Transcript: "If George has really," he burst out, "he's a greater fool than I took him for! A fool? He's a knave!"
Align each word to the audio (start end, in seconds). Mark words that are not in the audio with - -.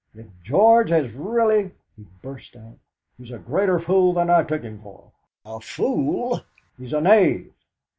"If 0.15 0.25
George 0.43 0.89
has 0.89 1.11
really," 1.13 1.69
he 1.95 2.07
burst 2.23 2.55
out, 2.55 2.79
"he's 3.19 3.29
a 3.29 3.37
greater 3.37 3.79
fool 3.79 4.13
than 4.13 4.31
I 4.31 4.41
took 4.41 4.63
him 4.63 4.81
for! 4.81 5.11
A 5.45 5.59
fool? 5.59 6.41
He's 6.79 6.91
a 6.93 7.01
knave!" 7.01 7.53